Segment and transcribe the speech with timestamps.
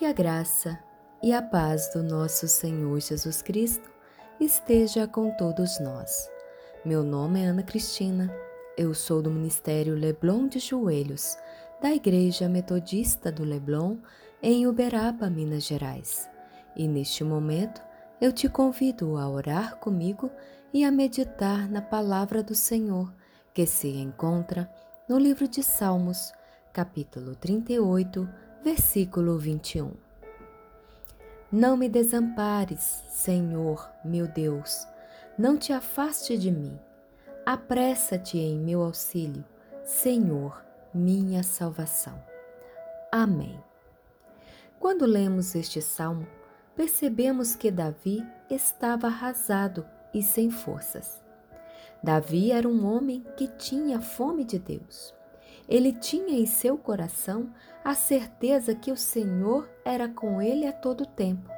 [0.00, 0.78] Que a graça
[1.22, 3.90] e a paz do nosso Senhor Jesus Cristo
[4.40, 6.26] esteja com todos nós.
[6.86, 8.34] Meu nome é Ana Cristina,
[8.78, 11.36] eu sou do Ministério Leblon de Joelhos,
[11.82, 13.98] da Igreja Metodista do Leblon,
[14.42, 16.30] em Uberaba, Minas Gerais.
[16.74, 17.82] E neste momento
[18.22, 20.30] eu te convido a orar comigo
[20.72, 23.12] e a meditar na palavra do Senhor,
[23.52, 24.66] que se encontra
[25.06, 26.32] no livro de Salmos,
[26.72, 28.26] capítulo 38,
[28.62, 29.92] versículo 21.
[31.50, 34.86] Não me desampares, Senhor, meu Deus,
[35.38, 36.78] não te afaste de mim.
[37.44, 39.44] Apressa-te em meu auxílio,
[39.82, 42.22] Senhor, minha salvação.
[43.10, 43.58] Amém.
[44.78, 46.26] Quando lemos este salmo,
[46.76, 51.20] percebemos que Davi estava arrasado e sem forças.
[52.02, 55.14] Davi era um homem que tinha fome de Deus.
[55.70, 57.48] Ele tinha em seu coração
[57.84, 61.48] a certeza que o Senhor era com ele a todo tempo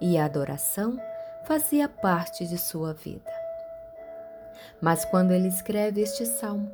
[0.00, 1.00] e a adoração
[1.44, 3.32] fazia parte de sua vida.
[4.80, 6.70] Mas quando ele escreve este salmo,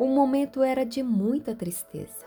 [0.00, 2.24] o momento era de muita tristeza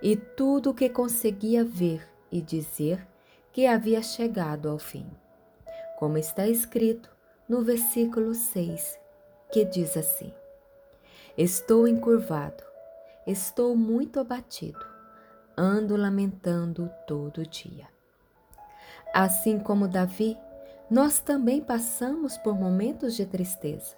[0.00, 3.06] e tudo o que conseguia ver e dizer
[3.52, 5.06] que havia chegado ao fim.
[5.98, 7.10] Como está escrito
[7.48, 8.98] no versículo 6,
[9.50, 10.32] que diz assim:
[11.36, 12.62] Estou encurvado,
[13.26, 14.84] estou muito abatido,
[15.56, 17.88] ando lamentando todo dia.
[19.12, 20.36] Assim como Davi,
[20.90, 23.96] nós também passamos por momentos de tristeza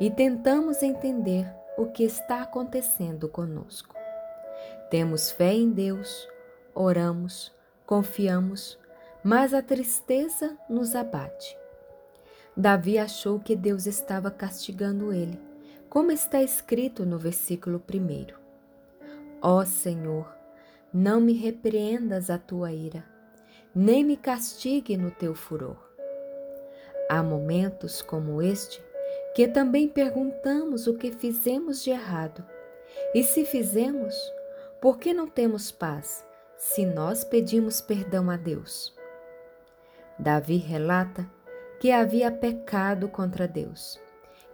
[0.00, 3.94] e tentamos entender o que está acontecendo conosco.
[4.90, 6.28] Temos fé em Deus,
[6.74, 7.52] oramos,
[7.86, 8.78] confiamos,
[9.22, 11.56] mas a tristeza nos abate.
[12.56, 15.40] Davi achou que Deus estava castigando ele,
[15.94, 18.34] como está escrito no versículo 1.
[19.40, 20.26] Ó oh Senhor,
[20.92, 23.04] não me repreendas a tua ira,
[23.72, 25.76] nem me castigue no teu furor.
[27.08, 28.82] Há momentos como este
[29.36, 32.44] que também perguntamos o que fizemos de errado.
[33.14, 34.16] E se fizemos,
[34.80, 36.26] por que não temos paz
[36.56, 38.92] se nós pedimos perdão a Deus?
[40.18, 41.24] Davi relata
[41.78, 44.02] que havia pecado contra Deus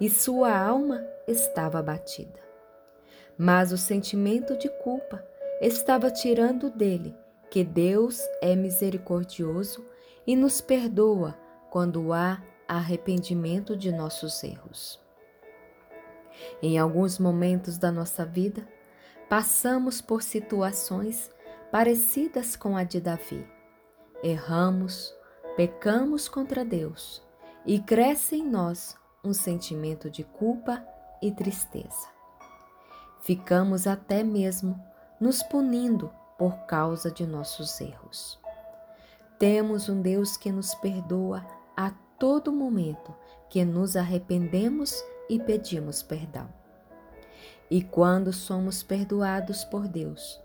[0.01, 2.41] e sua alma estava abatida.
[3.37, 5.25] Mas o sentimento de culpa
[5.61, 7.15] estava tirando dele
[7.51, 9.85] que Deus é misericordioso
[10.27, 11.37] e nos perdoa
[11.71, 15.01] quando há arrependimento de nossos erros.
[16.63, 18.67] Em alguns momentos da nossa vida,
[19.29, 21.31] passamos por situações
[21.71, 23.47] parecidas com a de Davi.
[24.23, 25.15] Erramos,
[25.57, 27.23] pecamos contra Deus
[27.67, 30.85] e cresce em nós um sentimento de culpa
[31.23, 32.09] e tristeza.
[33.21, 34.83] Ficamos até mesmo
[35.21, 38.39] nos punindo por causa de nossos erros.
[39.39, 43.15] Temos um Deus que nos perdoa a todo momento
[43.49, 46.49] que nos arrependemos e pedimos perdão.
[47.71, 50.41] E quando somos perdoados por Deus,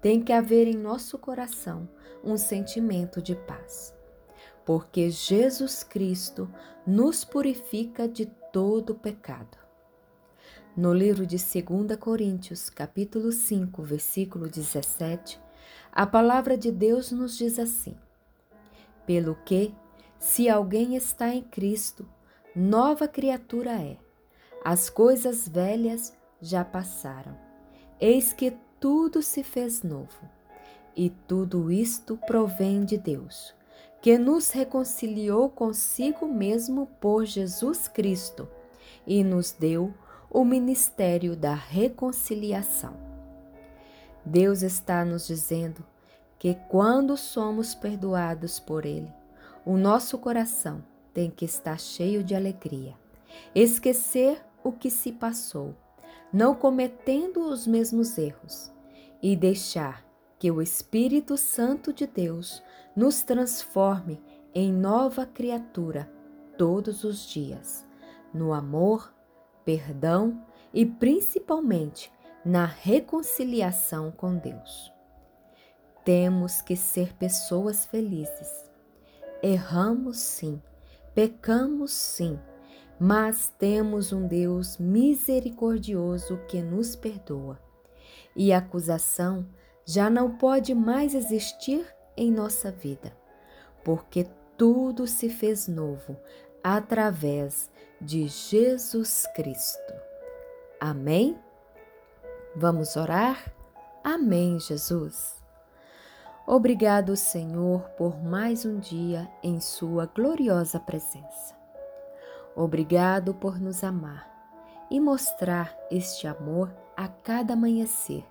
[0.00, 1.88] tem que haver em nosso coração
[2.24, 3.94] um sentimento de paz,
[4.70, 6.48] porque Jesus Cristo
[6.86, 9.58] nos purifica de todo pecado.
[10.76, 15.40] No livro de 2 Coríntios, capítulo 5, versículo 17,
[15.90, 17.96] a palavra de Deus nos diz assim:
[19.04, 19.74] Pelo que
[20.20, 22.08] se alguém está em Cristo,
[22.54, 23.96] nova criatura é.
[24.64, 27.36] As coisas velhas já passaram.
[28.00, 30.30] Eis que tudo se fez novo.
[30.94, 33.52] E tudo isto provém de Deus,
[34.00, 38.48] que nos reconciliou consigo mesmo por Jesus Cristo
[39.06, 39.92] e nos deu
[40.30, 42.94] o ministério da reconciliação.
[44.24, 45.84] Deus está nos dizendo
[46.38, 49.12] que quando somos perdoados por Ele,
[49.64, 50.82] o nosso coração
[51.12, 52.94] tem que estar cheio de alegria,
[53.54, 55.74] esquecer o que se passou,
[56.32, 58.72] não cometendo os mesmos erros
[59.22, 60.04] e deixar
[60.40, 62.60] que o Espírito Santo de Deus
[62.96, 64.20] nos transforme
[64.52, 66.12] em nova criatura
[66.58, 67.86] todos os dias,
[68.34, 69.14] no amor,
[69.64, 70.44] perdão
[70.74, 72.12] e principalmente
[72.44, 74.92] na reconciliação com Deus.
[76.04, 78.68] Temos que ser pessoas felizes
[79.42, 80.60] Erramos sim,
[81.14, 82.38] pecamos sim,
[82.98, 87.58] mas temos um Deus misericordioso que nos perdoa.
[88.36, 89.46] E a acusação
[89.84, 91.86] já não pode mais existir
[92.16, 93.16] em nossa vida,
[93.84, 96.16] porque tudo se fez novo
[96.62, 99.92] através de Jesus Cristo.
[100.78, 101.38] Amém?
[102.54, 103.52] Vamos orar?
[104.02, 105.40] Amém, Jesus.
[106.46, 111.54] Obrigado, Senhor, por mais um dia em Sua gloriosa presença.
[112.56, 114.28] Obrigado por nos amar
[114.90, 118.26] e mostrar este amor a cada amanhecer,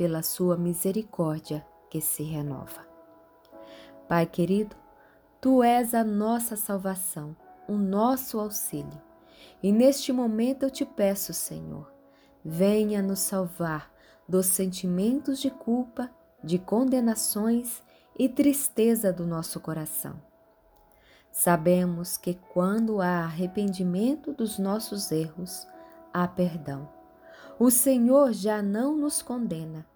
[0.00, 2.88] pela Sua misericórdia que se renova.
[4.08, 4.74] Pai querido,
[5.42, 7.36] Tu és a nossa salvação,
[7.68, 8.98] o nosso auxílio.
[9.62, 11.92] E neste momento eu te peço, Senhor,
[12.42, 13.92] venha nos salvar
[14.26, 16.10] dos sentimentos de culpa
[16.42, 17.82] de condenações
[18.18, 20.18] e tristeza do nosso coração.
[21.30, 25.68] Sabemos que quando há arrependimento dos nossos erros,
[26.10, 26.99] há perdão.
[27.60, 29.86] O Senhor já não nos condena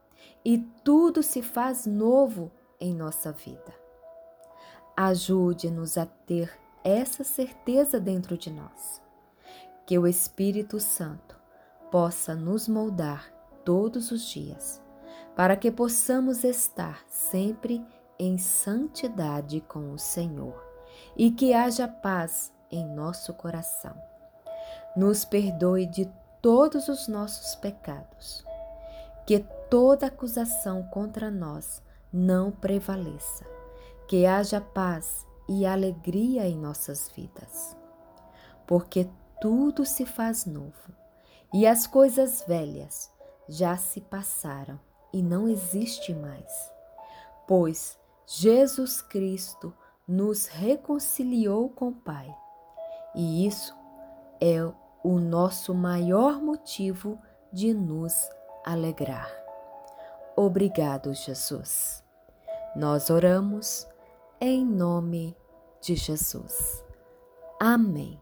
[0.44, 3.72] e tudo se faz novo em nossa vida.
[4.94, 6.52] Ajude-nos a ter
[6.84, 9.00] essa certeza dentro de nós,
[9.86, 11.40] que o Espírito Santo
[11.90, 13.32] possa nos moldar
[13.64, 14.82] todos os dias
[15.34, 17.82] para que possamos estar sempre
[18.18, 20.62] em santidade com o Senhor
[21.16, 23.96] e que haja paz em nosso coração.
[24.94, 26.04] Nos perdoe de
[26.44, 28.44] todos os nossos pecados,
[29.26, 29.38] que
[29.70, 31.82] toda acusação contra nós
[32.12, 33.46] não prevaleça,
[34.06, 37.74] que haja paz e alegria em nossas vidas,
[38.66, 39.08] porque
[39.40, 40.92] tudo se faz novo.
[41.50, 43.10] E as coisas velhas
[43.48, 44.78] já se passaram
[45.14, 46.70] e não existe mais,
[47.48, 49.72] pois Jesus Cristo
[50.06, 52.30] nos reconciliou com o Pai.
[53.14, 53.74] E isso
[54.42, 57.20] é o nosso maior motivo
[57.52, 58.14] de nos
[58.64, 59.30] alegrar.
[60.34, 62.02] Obrigado, Jesus.
[62.74, 63.86] Nós oramos
[64.40, 65.36] em nome
[65.80, 66.82] de Jesus.
[67.60, 68.18] Amém.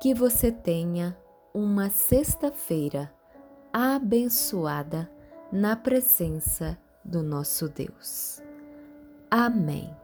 [0.00, 1.18] Que você tenha
[1.52, 3.12] uma sexta-feira
[3.72, 5.10] abençoada
[5.50, 8.40] na presença do nosso Deus.
[9.30, 9.97] Amém.